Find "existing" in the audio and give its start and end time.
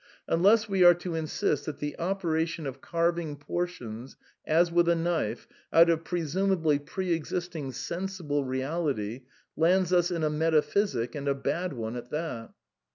7.13-7.71